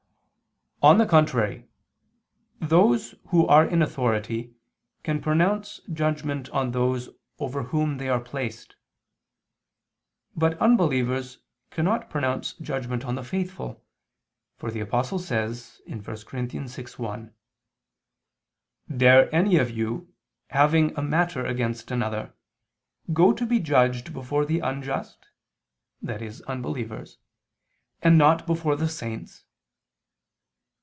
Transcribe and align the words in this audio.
On 0.83 0.97
the 0.97 1.05
contrary, 1.05 1.67
Those 2.57 3.13
who 3.27 3.45
are 3.45 3.63
in 3.63 3.83
authority 3.83 4.55
can 5.03 5.21
pronounce 5.21 5.77
judgment 5.93 6.49
on 6.49 6.71
those 6.71 7.07
over 7.37 7.61
whom 7.65 7.99
they 7.99 8.09
are 8.09 8.19
placed. 8.19 8.75
But 10.35 10.57
unbelievers 10.57 11.37
cannot 11.69 12.09
pronounce 12.09 12.53
judgment 12.53 13.05
on 13.05 13.13
the 13.13 13.23
faithful, 13.23 13.85
for 14.57 14.71
the 14.71 14.79
Apostle 14.79 15.19
says 15.19 15.81
(1 15.85 16.03
Cor. 16.03 16.15
6:1): 16.15 17.31
"Dare 18.97 19.35
any 19.35 19.57
of 19.57 19.69
you, 19.69 20.11
having 20.49 20.97
a 20.97 21.03
matter 21.03 21.45
against 21.45 21.91
another, 21.91 22.33
go 23.13 23.31
to 23.33 23.45
be 23.45 23.59
judged 23.59 24.13
before 24.13 24.47
the 24.47 24.61
unjust," 24.61 25.27
i.e. 26.09 26.31
unbelievers, 26.47 27.19
"and 28.01 28.17
not 28.17 28.47
before 28.47 28.75
the 28.75 28.89
saints?" 28.89 29.45